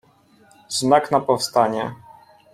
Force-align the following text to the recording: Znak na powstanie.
Znak 0.69 1.11
na 1.11 1.19
powstanie. 1.19 1.95